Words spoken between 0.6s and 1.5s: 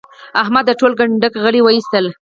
د ټول کنډک